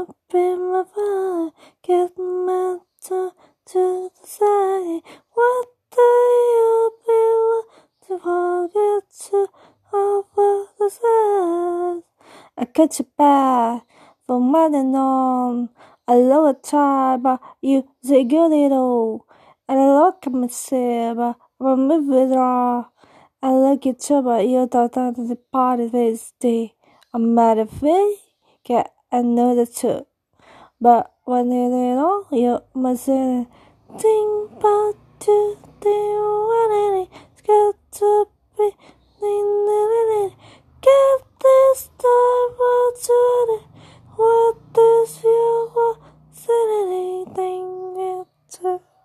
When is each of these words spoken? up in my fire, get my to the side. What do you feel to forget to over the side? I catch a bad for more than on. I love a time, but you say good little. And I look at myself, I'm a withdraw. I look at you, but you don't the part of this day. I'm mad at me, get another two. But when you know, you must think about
up 0.00 0.14
in 0.32 0.70
my 0.70 0.84
fire, 0.94 1.50
get 1.82 2.16
my 2.18 2.78
to 3.00 3.32
the 3.66 4.10
side. 4.22 5.02
What 5.34 5.66
do 5.90 6.00
you 6.00 6.92
feel 7.04 7.64
to 8.06 8.18
forget 8.22 9.02
to 9.26 9.46
over 9.92 10.66
the 10.78 10.90
side? 10.90 12.02
I 12.56 12.64
catch 12.72 13.00
a 13.00 13.04
bad 13.16 13.82
for 14.26 14.40
more 14.40 14.70
than 14.70 14.94
on. 14.94 15.70
I 16.06 16.14
love 16.14 16.56
a 16.56 16.60
time, 16.60 17.22
but 17.22 17.40
you 17.60 17.88
say 18.02 18.22
good 18.24 18.50
little. 18.50 19.26
And 19.68 19.80
I 19.80 19.86
look 20.00 20.26
at 20.26 20.32
myself, 20.32 21.36
I'm 21.60 21.90
a 21.90 21.98
withdraw. 21.98 22.84
I 23.42 23.52
look 23.52 23.86
at 23.86 24.08
you, 24.08 24.22
but 24.22 24.46
you 24.46 24.68
don't 24.70 24.92
the 24.92 25.38
part 25.52 25.80
of 25.80 25.92
this 25.92 26.32
day. 26.38 26.74
I'm 27.12 27.34
mad 27.34 27.58
at 27.58 27.82
me, 27.82 28.18
get 28.64 28.92
another 29.10 29.66
two. 29.66 30.06
But 30.80 31.12
when 31.24 31.50
you 31.50 31.68
know, 31.70 32.26
you 32.32 32.60
must 32.74 33.06
think 33.06 34.52
about 34.58 34.94